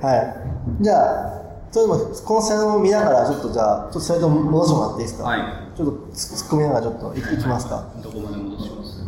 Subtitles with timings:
[0.00, 0.02] OK。
[0.02, 0.82] はい。
[0.82, 5.24] じゃあ、それでも、このスライドを見ながら、ちょっとじゃあ、ちょっとスライド戻してもらっていいですか？
[5.24, 5.40] はい。
[5.76, 7.92] ちょっと突っ込みながらちょっとい,、い、きますか？
[8.02, 9.04] どこまで戻します？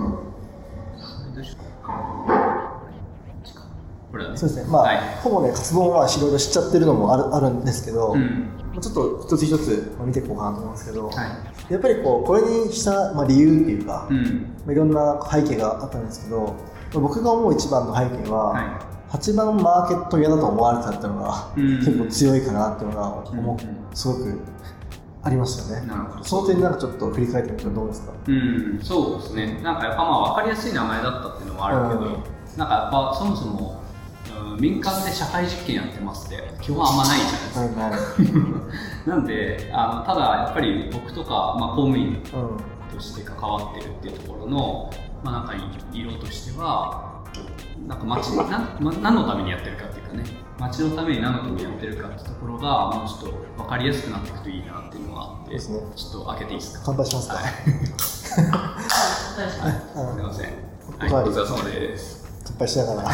[4.34, 4.70] そうですね。
[4.70, 5.00] まあ、はい。
[5.22, 8.48] ほぼね、活動はいろいろ知っちゃってるのもあるあるんですけど、うん。
[8.72, 11.72] まあちょっと一つ一つまあ見ていこうかなと思うんですけど、はい。
[11.72, 14.24] やっぱりこう、これにした、まあ、理由っていうか、うん。
[14.66, 16.52] まあいろんな背景があったんですけど、ま
[16.96, 24.38] あ僕が思う一番の背景は、は8番マーケット嫌だと思われてたっていうのが、結構強いかなっていうのがすごく
[25.22, 25.86] ありましたよね。
[25.86, 26.24] なるほど。
[26.24, 28.12] その点なんかちょっと振り返ってみるとどうですか？
[28.26, 29.60] うん、そうですね。
[29.62, 32.16] なんかやっぱまあ分かりやすい名前だったっていうのもあるけど、うん
[32.56, 33.80] なんかやっぱそもそも、
[34.52, 38.40] うん、民間で社会実験やってますって基本あんまないじゃないですか。
[39.14, 42.56] なんであのただやっぱり僕とか、まあ、公務員うん。
[42.90, 44.90] として関わってるっていうところの、
[45.22, 45.52] まあ、なんか
[45.92, 47.07] 色としては
[47.86, 50.24] なんか町なん、ま、何のためにやってるかっていうかね
[50.58, 56.82] 町のために何のためにやってるかってところがもうちょっと分かりやすくなっていくといいなっていうのがあってですねちょっと開けていいですか？
[56.86, 57.34] 乾杯しますか？
[57.36, 57.44] はい
[59.96, 60.46] うんすいません。
[60.98, 62.26] はい、お疲れ様です。
[62.44, 63.10] 乾杯しながら。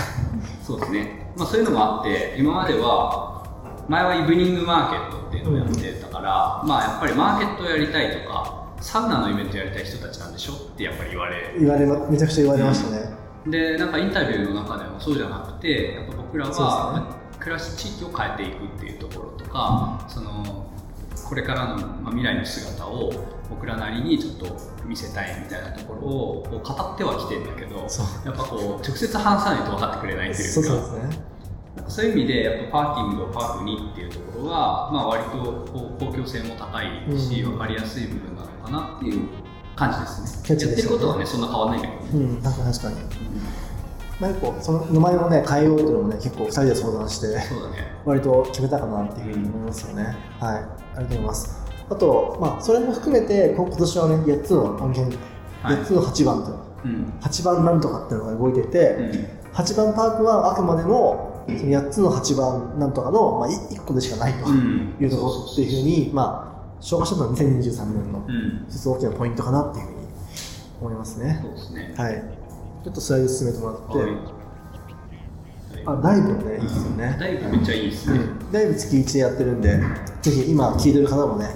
[0.62, 1.33] そうですね。
[1.37, 3.45] まあそういうのもあって、今までは、
[3.89, 13.14] 前はイブニングマーケットっていうのをやってたから、まあやっぱりマーケットをやりたいとか、サウナのイベントやりたい人たちなんでしょってやっぱり言われ言われま、めちゃくちゃ言われましたね。
[13.47, 20.70] で、なんかインタビューの中でもそうじゃなくて、やっぱ僕らは、暮らし地域を変えていくっていうところとか、その、
[21.28, 23.12] これからの、まあ、未来の姿を
[23.48, 27.77] 僕らなりにちょっと見せたいみたいなところをこう語ってはきてるんだけど
[28.25, 31.25] やっぱこう直接話さないと分かってくれないというかそうですね。
[31.89, 34.50] そういう意味でやっぱパーキングをパークにっていうところが、
[34.92, 35.31] まあ、割と
[35.72, 36.87] こう公共性も高い
[37.19, 37.50] し、うん。
[37.50, 39.28] 分かりやすい部分なのかなっていう
[39.77, 40.67] 感じですキャッね。
[40.67, 42.97] やってることはねそんな変わらないけどね、うん、確かに確かに。
[44.20, 47.77] まあ、結構その名前をね変えようっていうのもね結構2人で相談してそうだね。
[48.05, 50.05] 割と決めたかなっていうふうに思いますよね。
[50.05, 50.14] はい、
[50.56, 51.64] ありがとうございます。
[51.91, 55.19] あと、まあ、それも含めてこ今年はね8つの音源、
[55.62, 55.76] はい。
[55.76, 57.12] 8つの8番とうん。
[57.20, 58.97] 8番なんとかっていうのが動いてて、
[59.53, 64.97] 8番パークはあくまでもその8つの8番なんとかの、まあ、1個でしかないとうん。
[65.00, 66.53] いうところっていうふうに、まあ、
[66.84, 69.99] 消化したのは2023年のうん一つ大きなポイントかなっていうふうに
[70.83, 71.41] 思いますね。
[71.43, 72.25] そうですねはい。
[72.84, 74.34] ちょっとスライド進めてもらって、はい
[75.87, 77.17] あ、ダイブもね、いいですよね。
[77.19, 79.81] だいぶめっちゃいいですね、うんダイブ月1でやってるんで、
[80.23, 81.49] ぜひ今聞いてる方もね、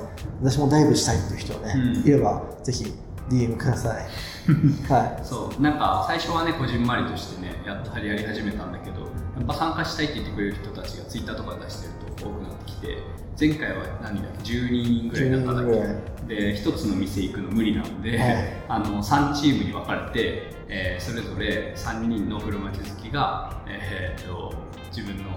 [0.43, 2.93] 私もダイブしたいっていう人ね、うんいれば、ぜひ
[3.31, 4.06] DM ください。
[4.91, 5.25] はい。
[5.25, 8.97] そうなんか最初はねこじんまりとしてねやっとやり始めたんだけど
[9.38, 12.99] やっぱ参加したいって言ってくれる人たちがツイッターとかで出してると多くなってきて
[13.38, 15.97] 前回は何人だっけ12人ぐらいだったんだ12人ぐらい。
[16.28, 18.53] けで一つの店行くの無理なんで、はい。
[18.69, 24.53] あの3チームに分かれて、えーそれぞれ3人の古町好きが、えーっと
[24.94, 25.31] 自分の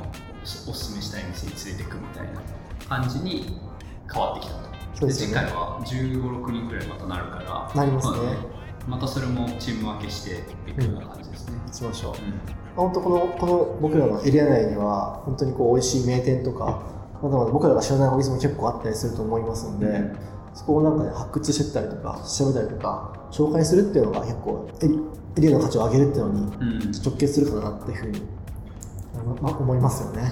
[0.43, 2.41] おすおすすめしたい店に連れてくみたいな
[2.89, 3.59] 感じに
[4.11, 5.05] 変わってきたと。
[5.07, 5.35] ですよね。
[5.35, 8.17] 前回は15、6人くらいまたなるから、なりますね
[8.87, 11.53] またそれもチーム分けしていくような感じですね。
[11.67, 12.13] 行きましょう。
[12.13, 12.33] うん。
[12.75, 16.83] 本当この、この僕らのエリア内には、本当にこう、美味しい名店とか、
[17.21, 20.17] まだまだ僕らが知らないお店も結構あったりすると思いますので、うん。
[20.53, 26.91] そこをなんかね、発掘してったりとか、調べたりとか、紹介するっていうのが結構エリ、アの価値を上げるっていうのにうん。
[26.91, 28.21] 直結するかなっていうふうに、
[29.41, 30.23] まあ思いますよね。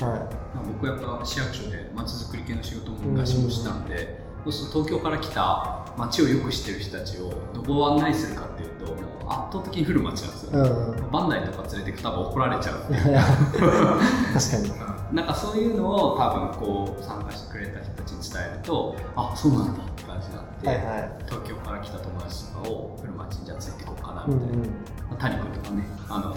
[0.00, 10.52] はまあ僕やっぱ市役所でまちづくり系の仕事も昔もしたんで、そうすると東京から来た街をよく知ってる人たちをどこを案内するかっていうともう圧倒的に古町なんですい。
[10.54, 11.10] よ、うん。
[11.10, 15.14] バンダイとか連れてくと多分怒られちゃう 確かに。
[15.16, 21.10] なんかそういうのを多分こう参加してくれた人たちに伝えるとあそうなんだって感じになって、はいはい。
[21.26, 24.60] 東京から来た友達とかを古町にじゃあついていこうかなうんみたいな、うん。
[24.62, 24.72] ま
[25.12, 26.34] あ谷君とかねあの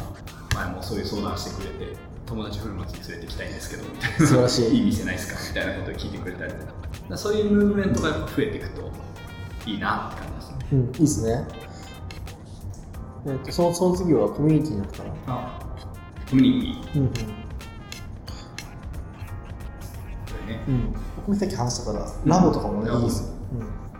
[0.55, 1.95] 前もそういう相談してくれて
[2.25, 6.73] 友達古町に連れて行きたいんですけどみたいな素晴らしい いい店ないですかみたいなことを聞いてくれたりとか
[7.15, 8.91] そういうムーブメントがやっぱ増えていくと
[9.65, 11.47] いいなって感じですねうん、いいですね。
[13.27, 15.13] えっ、と、その、その次はコミュニティになったかな。
[15.27, 15.59] あ
[16.29, 17.13] コミュニティうんこ
[20.47, 20.73] れねうん。
[20.73, 20.93] うん。
[21.17, 23.31] 僕もさっき話したから、ラボとかもね、いいですよ。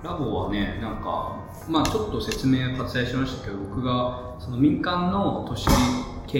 [0.03, 1.37] ラボはね、なんか、
[1.69, 5.67] まあちょっと説明割愛しましたけど、僕がその民間の都市
[6.25, 6.39] 経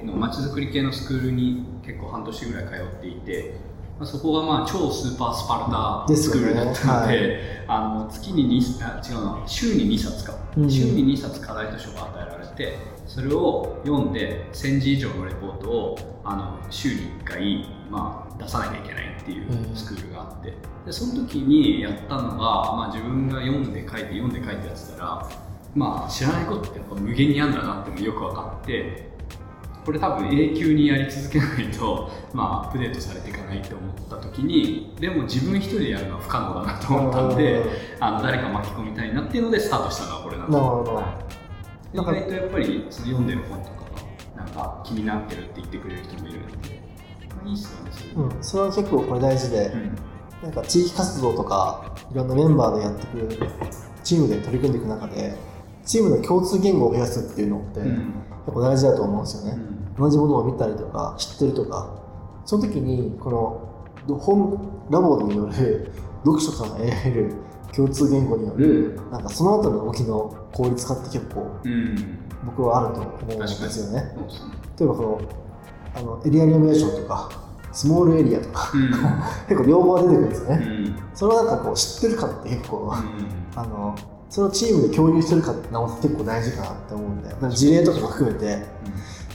[0.00, 3.54] 営のまちづくり系のスクールに結構半年ぐらい通っていて、
[3.98, 10.70] まあ、そこがまあ超スーパースパルタスクールだったので、ですよねあの月に2あ違うな、週に2冊か、うん。
[10.70, 12.76] 週に2冊課題図書が与えられて、
[13.06, 20.52] それを読んで1000字以上のレポートをあの週に1回、まあ、出さなきゃいけないっていうスクールがあって、
[20.84, 25.28] でその時にやったのが、まあ、自分が読んで書いて読んで書いてやってたら、
[25.74, 29.13] まあ、知らないことってやっぱ無限にあるんだなってよく分かって
[29.84, 37.62] これ多分永久にやり続けないと、まあ、アップデートされていかないと思った時にでも自分一人でやるのは不可能だなと思ったんで
[38.00, 41.02] あの誰か巻き込みたいなっていうのでスタートしたのはこれなんですなるほど。
[41.92, 43.74] 意外とやっぱりその読んでる本とか
[44.36, 46.82] がなんか気になってるって言ってくれる人もいるので、
[47.36, 50.14] まあ、いいっすよねそれ、うん、それは結構これ大事で、うん。
[50.44, 53.50] なんか地域活動とかいろんなメンバーでやってくれる
[54.02, 55.34] チームで取り組んでいく中で
[55.84, 58.14] チームの共通言語を増やすっていうのって、うん。
[58.46, 59.58] 結構大事だと思うんですよね、
[59.96, 60.02] うん。
[60.02, 62.04] 同じものを見たりとか知ってるとか。
[62.44, 63.68] その時にこの
[64.06, 65.90] ど本ラボによる
[66.24, 67.34] 読書から得られる
[67.74, 72.18] 共通言語によるなんかその後の動きの効率化って結構うん。
[72.44, 74.14] 僕はあると思うんですよね。
[74.78, 75.20] 例えばこの
[75.96, 77.30] あのエリアリノベーションとか
[77.72, 78.90] スモールエリアとかうん。
[79.48, 80.96] 結構両方が出てくるんですよね、うん。
[81.14, 83.58] それはなんかこう知ってるかって結構、うん。
[83.58, 83.94] あの
[84.34, 88.64] それをチームで共有してるかってのも結構大事かなって思うんでだから事例とかも含めて。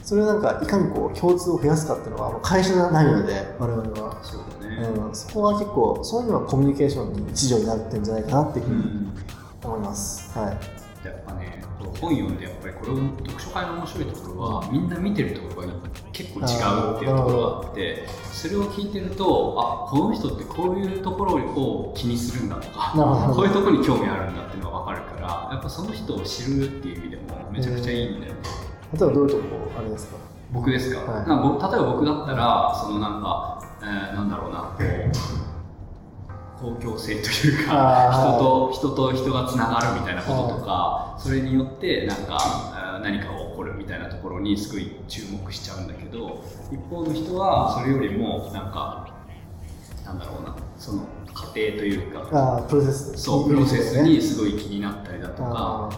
[0.03, 3.55] それをなんかいかにこう共通を増やすかっていうのはもう会社じゃないので。
[3.59, 4.75] 我々は、そうだね。
[4.87, 9.13] うん、そこは結構そういうのはコミュニケーションに一助になってるんじゃないかなっていうふううにん。
[9.63, 10.47] 思います、はい。
[11.05, 11.63] やっぱね
[12.01, 15.73] 本読んでやっぱりこれを読書会の面白いところはみんな見てるところが
[16.11, 24.48] 結構違うっていうところがあってそれを聞いてるとあこの人ってこういうところを気にするんだとかこういうところに興味あるんだ
[25.69, 28.39] ぱその人を知るっていう意味でもめちゃくちゃいいんだよね。
[28.93, 30.17] 例えばどういうとこあれですか？
[30.51, 31.25] 僕ですか,、はい。
[31.25, 34.75] か僕例えば僕だったらそのなんか、えーなんだろうな
[36.59, 49.07] 公共性というか人と人と人がつながるみたいなこととか、それによってなんか何かが起こるみたいなところにすごい注目しちゃうんだけど一方の人はそれよりもなんか
[50.03, 51.05] なんだろうなその
[51.39, 52.65] 過程というか。
[52.69, 53.17] プロセス。
[53.17, 55.49] そうプロセスにすごい気になったりだとか。
[55.49, 55.89] あ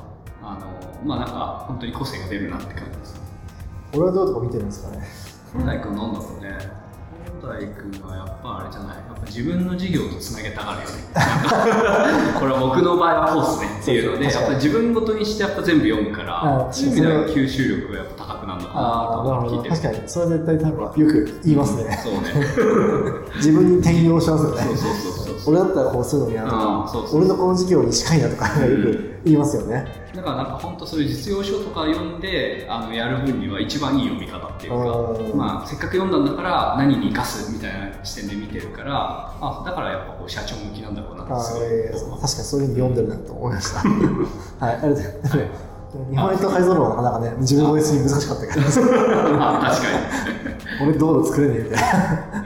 [0.44, 0.68] あの
[1.06, 3.22] まあなんか本当に個性が出るなって感じです。
[3.94, 5.04] 俺はどうとこ見てるんですかね。
[5.54, 6.82] 本来君なんだろうね。
[7.42, 8.98] 本来君はやっぱあれじゃない。
[8.98, 11.02] やっぱ自分の事業とつなげたがるよね。
[12.40, 18.82] これは僕の場合はこうっすねっていうのでやっぱ自分ごとにしてやっぱ全部読むからあそういう意味では吸収力がやっぱ高くなるのかな
[19.50, 22.20] と聞いて確かにそれは絶対多分よく言いますね、そうね。
[23.38, 24.62] 自分に転用しますよね。
[24.64, 29.86] そうそうそう俺だったらこうするのになとうんか俺のこの事業に近いなとかよく言いますよね、
[30.16, 42.68] だからなんか本当そういう実用書とか読んであのやる分には一番いい読み方っていうかうんまあ、せっかく読んだんだから何に生かすみたいな視点で見てるからあだからやっぱこう社長向きなんだろうなってあすごい確かにそういう。
[42.68, 43.80] ふうに読んでるなと思いました。
[44.66, 44.90] はいありがとう。
[44.90, 45.72] ございますはい
[46.10, 48.62] 日本列島改造論はなかなかね自分の OS に難しかったけど
[49.44, 49.88] あ確か
[50.84, 52.46] 俺道路作れねえみたいな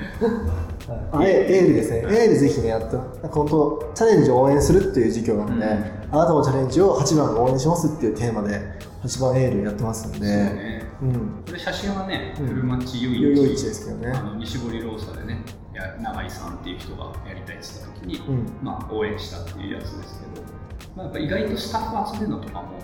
[0.87, 1.29] はい。
[1.29, 6.15] エエールですね、エールぜひね、やって、なんか本当、チャレンジを応援するっていう授業なので、うん。
[6.15, 8.61] あなたもチャレンジを8番応援しますっていうテーマで、
[9.03, 10.85] 8番エールやってますんで、にそうね。
[11.01, 12.47] うん、これ写真はね、うん。
[12.47, 14.11] フルマッチ良良いい位置ですけどね。
[14.11, 15.43] あの西堀ローサでね
[15.73, 18.45] や永井さんっていう人がやりたいって言った時に、うん。
[18.61, 20.45] まあ、応援したっていうやつですけど、
[20.95, 22.79] まあ、やっぱ意外とスタッフ集めるのとかも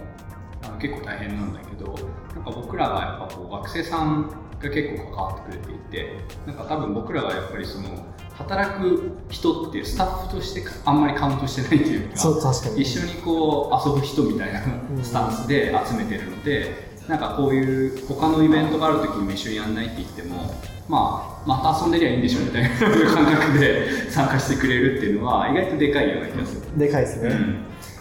[0.64, 1.96] あの結構大変なんだけど
[2.36, 4.32] なんか僕らがやっぱこう学生さん
[4.64, 6.16] が結構関わってくれていて
[6.46, 7.90] なんか多分僕らがやっぱりその
[8.38, 12.82] 働く人っていうスタッフとしてあんまりカウントしてないというかそう、確かに。
[12.82, 14.62] 一緒にこう遊ぶ人みたいな
[15.04, 20.54] スタンスで集めてるので、なんかこういう他のイベントがある時にも一緒にやんないって言っても
[20.88, 26.62] まあまた遊んでりゃいいんでしょみたいな感覚で 参加してくれるっていうのは意外とでかいような気がする。
[26.80, 27.30] でかいですね。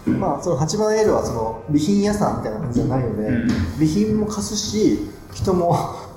[0.07, 5.77] うんまあ、その8番エールはその備品屋さんみたいな感じじゃないので、うん備品も貸すし、人も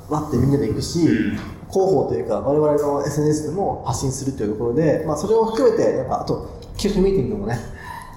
[0.10, 1.38] わってみんなで行くし、うん。
[1.72, 7.57] 広報というか、我々の SNS でも発信するというところで、まあ、それを含めて、なんかあと、企画ミーティングもね、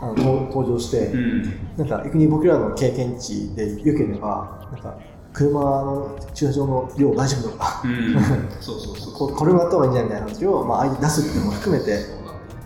[0.01, 1.43] あの登登場して、うん。
[1.79, 4.99] なんか逆に僕らの経験値で良ければ、なんか
[5.33, 8.15] 車の駐車場の量大丈夫とか、うん、
[8.61, 11.99] そうそうそうここれもやった方がいいんじゃないみたいな話を、まあ、相手に出すっていうのも含めて、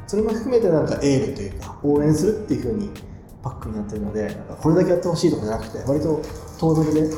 [0.06, 2.90] それも含めてなんかエールというか、応援するっていうふうに
[3.42, 6.20] バックになってるので、なんかこれだけやってほしいとかじゃなくて、割と
[6.58, 7.16] トータルで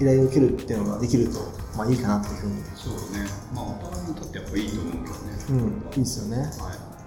[0.00, 1.32] 依頼を受けるっていうのができると、
[1.76, 3.26] まあいいかなっていうふうに、そうね。
[3.54, 5.10] まあお互いにとってやっぱいいと思うけどね、
[5.50, 5.60] うん、い
[5.96, 6.42] いですよね。
[6.42, 6.48] は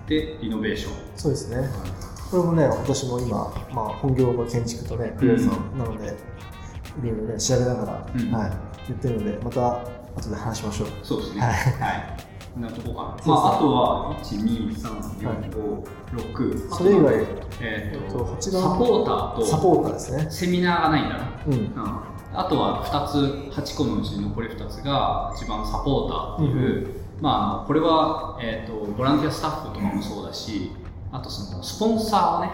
[0.05, 1.57] い、でリノベーション、そうですね。
[1.57, 1.63] は
[2.33, 6.09] これもね、私も今、まあ、本業の建築とね、不動産なので、い
[7.03, 8.31] ろいろね、調べながら、うん。
[8.31, 8.51] はい、
[8.87, 9.83] 言ってるので、また
[10.15, 10.87] 後で話しましょう。
[10.87, 11.41] い、そうですね。
[11.41, 11.57] ははい。
[11.59, 11.61] い、
[12.55, 17.13] こんなとこかな、まあ、あとは1234566、それ以外、
[17.61, 20.25] えー、とと8番サポーターとサポーターですね。
[20.31, 21.53] セミナーがないんだな、うん。
[21.53, 21.71] うん、
[22.33, 23.15] あとは2つ
[23.55, 30.71] 8個のうち残り2つが一番サポーターっていう、まああのこれは、えー、とボランティアスタッフとかもそうだし
[31.11, 32.51] あとそのスポンサーをね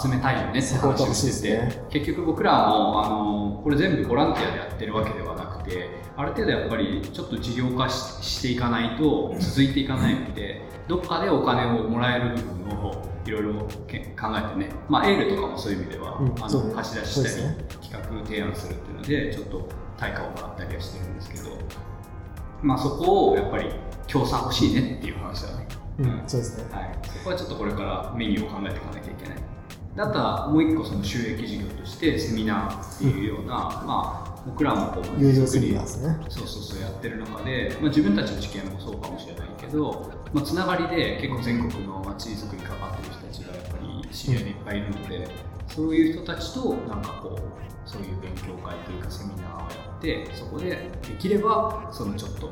[0.00, 1.86] 集めたいよねって話をしてて、ね。
[1.90, 7.94] 結局僕らもあのこれ全部ボランティアでやってるわけではなくててある程度やっぱりちょっと事業化し
[8.24, 21.58] していかないと続いていかないのでどっかでお金をもらえる部分をいろいろけ考えてね、まあ、エールとかもそういう意味では、うんあの貸し出ししたり、ね企画提案するっていうのでちょっと対価をもらったりはしてるんですけど、
[22.62, 23.70] まあ、そこをやっぱり
[24.06, 25.68] 協賛欲しいねっていう話だね。
[25.98, 26.64] うん、そうですね。
[26.72, 29.38] はい、そこはちょっとこれからメニューを考えていかなきゃいけない。
[29.96, 33.54] であとはもう一個その収益事業としてセミナーっていうような、
[33.84, 36.26] まあ僕らもこう有料セミナーね。
[36.28, 45.28] そうそうそうやってる中で、まあ、自分たちの知見もそうかもしれないけど、まあ、つながりで結構全国の街づくりに関わってる人たちがやっぱり知り合いでいっぱいいるので、
[45.68, 49.66] そういう人たちとなんかこうそういう勉強会というかセミナーをや
[49.98, 52.50] ってそこでできればそのちょっと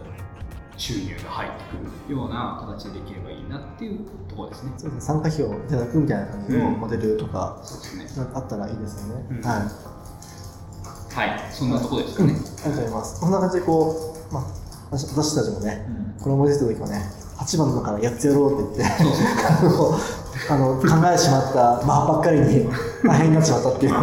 [0.77, 4.73] 収入が入ってくるような形でできればいいなっていうところですね。
[4.77, 5.01] そうですね。
[5.01, 9.27] 参加費をいただくみたいな感じのうんモデルとか、そうんかあったらいいですよね。
[9.31, 11.29] うんはい。
[11.31, 12.35] はい、そんなところですかね。
[12.35, 13.21] ありがとうございます。
[13.21, 14.45] こんな感じでこう、まあ、
[14.91, 17.03] 私私たちもね、うんこれ思いついた時はね、
[17.39, 20.01] 8番のからやってやろうって言って、そうそうそう。
[20.49, 22.69] あの考えてしまった、まあ、ばっかりに
[23.03, 24.01] 大変になってしまったっていう いや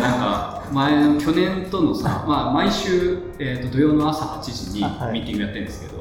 [0.00, 5.98] なんか前の去年とのさ、まあ、毎週、えー、と土曜の朝8時にあはいミーティングやってるんですけど、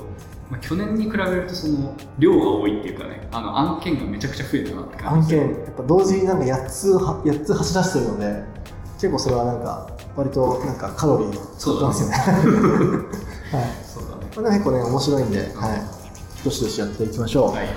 [0.49, 8.43] まあ、去年に比べるとその量が多いっていうかねあの案件がめちゃくちゃ増えたなって感じ案件、やっぱ同時になんか8つは、8つ走らせてるので、
[8.95, 9.87] 結構それはなんか、
[10.17, 12.15] 割となんかカロリー使ってますよね。
[13.55, 13.69] はい。
[13.85, 16.00] そうだねこれは結構ね、面白いんで、はい。
[16.43, 17.51] どしどしやっていきましょう。
[17.51, 17.67] はい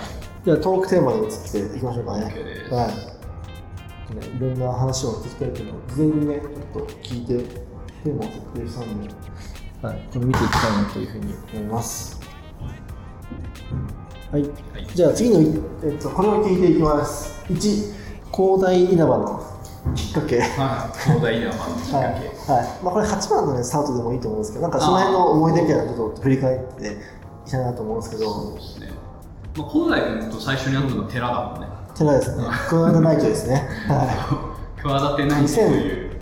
[0.44, 2.24] じゃあ、トークテーマに移っていきましょうかね。
[2.70, 3.14] はい。
[4.14, 7.64] ねいろんな話を聞きたいけど、事前にね、ちょっと聞いて、
[8.04, 9.08] テーマを設定したんで、
[9.80, 12.20] はい、これ見ていきたいなというふうに思います。
[14.30, 14.42] はい。
[14.42, 15.40] はいじゃあ次の、
[15.82, 17.42] えっと、これを聞いていきます。
[17.48, 17.56] 1、
[18.30, 19.42] 広大稲葉の
[19.94, 20.40] きっかけ。
[20.40, 26.98] はい広大稲葉のきっかけ、はい、はいまあ、これ8番の、ね、スタートでもいいと思うんですけど、なんかその辺の思い出みたいなちょっと振り返って
[27.44, 28.92] いきたいなと思うんですけそうど、ですね、
[29.56, 31.66] まあ、広大君と最初に会ったのは寺だもんね。
[31.94, 33.68] 寺ですね、クワガナイトですね。
[33.88, 36.16] は企てないというい、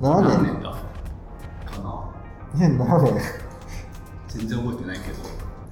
[0.00, 0.70] 7何年、年だ
[1.66, 3.22] かな？2007年、
[4.28, 5.28] 全然覚えてないけど。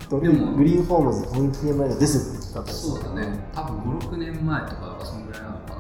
[0.09, 0.57] ドでも。
[0.57, 3.49] グリーンフォームズコミュニティ前のですって言ったそうだね。
[3.55, 5.77] 多分56年前とかそんぐらいなのかな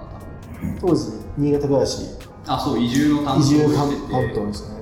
[0.57, 0.79] 多分。
[0.81, 2.07] 当時、新潟暮らし、
[2.47, 4.13] あそう移住の担当を移住担してて。
[4.13, 4.76] 担当ですね。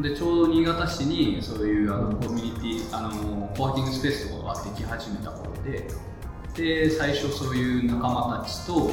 [0.00, 5.88] でちょうど新潟市にそういうあのコミュニティあのコワーキングスペースとかができ始めた頃で
[6.54, 8.90] で最初そういう仲間たちと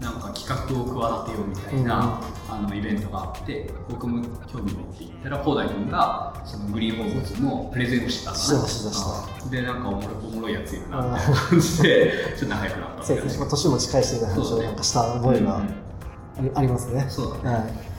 [0.00, 11.02] なんか企画を企てようみたいな、あのイベントがあって僕も興味持って行ったら広大君がそのグリーンホームズのプレゼンをしてたんだしてましたしてまでなんかおもろおもろいやついるな。
[11.02, 15.62] みたいな感じでちょっと仲良くなったそうですね、まあ、年も近いしな話をなんかした覚えがあ
[16.40, 17.06] りありますね。
[17.10, 17.56] そうだね。
[17.56, 17.89] はい。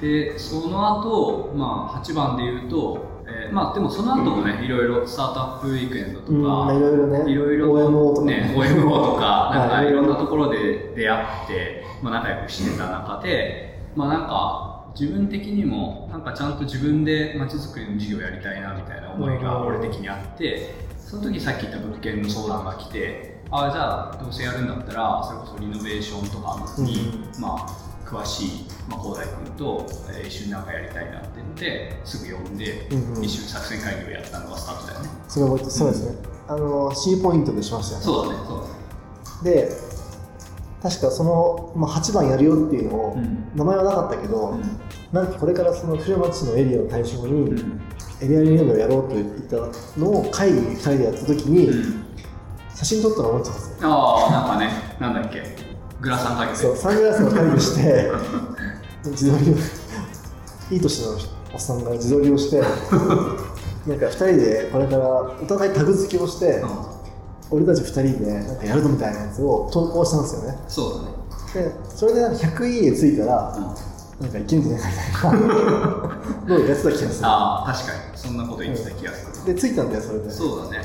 [0.00, 8.26] でその後、まあ8番で言うと、えーまあでもその後もねいろいろスタートアップウィークエンドとか、うんまあいろいろねいろいろ OMO とか。
[8.26, 9.84] ね OMO とか なんはい。
[9.84, 28.48] かいろんなところで出会って、まあ、仲良くしてた中でまあなんか自分的にもなんかちゃんと自分で街づくりの事業やりたいなみたいな思いが俺的にあってその時さっき言った物件の相談が来てああじゃあどうせやるんだったらそれこそリノベーションとかに、まあ詳しい、
[28.88, 33.24] まあ、広大君と、えー一緒になんかやりたいなって言ってすぐ呼んで、うんうん。
[33.24, 35.08] 一緒に作戦会議をやったのがスタートだよね。
[35.28, 36.16] それ覚えて、そうですね。
[36.48, 38.04] あの、C ポイントでしましたよね。
[38.04, 39.66] そうだねそうだね。
[39.68, 39.70] で
[40.82, 43.50] 確かその、まあ、8番やるよっていうのを、うん。
[43.54, 44.58] 名前はなかったけど、
[45.12, 47.80] なんかこれからその古町のエリアを対象に、うん。
[48.22, 49.56] エリアリノベをやろうと言った
[49.98, 52.04] のを会議2人でやった時に、うん。
[52.74, 55.69] 写真撮ったの覚えてますああなんかねなんだっけ
[56.00, 56.56] グラサンかけて。
[56.56, 58.10] そうサングラスを会議して
[59.06, 59.54] 自撮りを
[60.70, 61.12] いい年の
[61.52, 67.00] おっさんが自撮りをしてなんか2人でこれからお互いタグ付けをして、うん。
[67.50, 70.58] 俺たち2人でなんかやるぞみたいなやつを投稿したんですよね。
[70.68, 71.20] そうだね。
[71.52, 73.74] でそれでなんか100いいねついたら、うん。
[74.20, 75.54] なんかいけんじゃないかみたいな。
[76.46, 77.26] のをやってた気がする。
[77.26, 77.98] ああ確かに。
[78.14, 80.30] そんなこと言ってた気がする、でついたんだよそれで。
[80.30, 80.84] そうだね。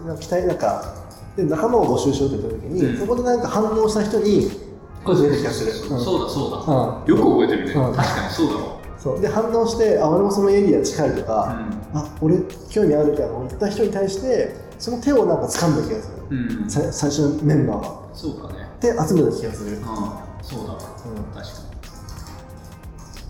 [0.00, 0.94] うん、なんか期待なんか
[1.36, 2.98] で仲間を募集しようって言った時に、うん。
[2.98, 4.50] そこでなんか反応した人に
[5.04, 6.04] 声出た気がする、そううん。
[6.04, 7.16] そうだそうだ、うん。
[7.16, 7.94] よく覚えてるね、うん。
[7.94, 8.76] 確かにそうだわ。
[8.98, 9.20] そう。
[9.20, 11.58] で反応してあ俺もそのエリア近いとか、
[11.94, 12.38] うあ俺
[12.70, 18.66] 興味あるみたいなのを言った人に対してその手をなんか掴んだ気がする、最初のメンバーがそうだね。
[18.80, 19.84] で集めた気がする、うん。
[20.42, 21.24] そうだわ、うん。
[21.34, 21.60] 確か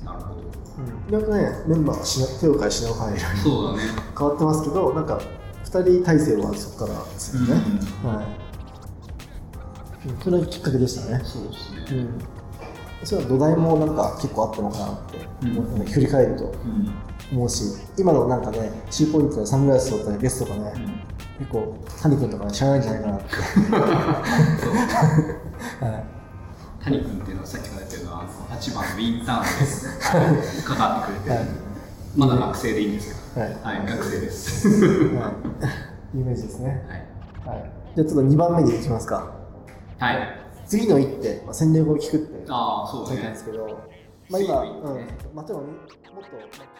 [0.00, 0.06] に。
[0.06, 0.40] なるほど。
[0.78, 3.90] うん、なんかねメンバーが手を変え品を変えそうだね。
[4.16, 5.20] 変わってますけどなんか
[5.66, 7.54] 2人体制はそこからですよね、
[8.04, 8.22] は
[10.04, 10.18] いうん。
[10.20, 11.20] それがきっかけでしたね。
[11.24, 11.98] そうですね。
[11.98, 12.08] うん。
[13.04, 16.52] それは土台もなんか結構あったのかなって、うん思うね振り返ると、うん
[17.32, 17.64] 思うし
[17.98, 20.74] 今のなんかねシューポイントでサングラスを取ったゲストがね、
[21.40, 23.26] 結構谷君とかね知らないんじゃないかなって、
[25.84, 26.04] は
[26.82, 29.42] い、谷君っていうのはさっきから言ってるのは8番のインターン
[30.56, 31.46] でかか ってくれてる、はい
[32.16, 33.40] まだ学生でいいんですか？
[33.40, 34.68] はいはい、学生です。
[35.14, 35.32] は
[36.14, 36.86] い、 イメージですね、
[37.44, 37.56] はい。
[37.58, 39.30] はい、じゃあちょっと2番目にいきますか
[39.98, 40.40] はい。
[40.66, 43.44] 次の一手、まあ、戦略を聞くってああ、そう書いてあるんねです。
[43.44, 43.66] けど、
[44.30, 45.54] まあ、今、うん、まあ、例えばもっと、
[46.16, 46.75] まあ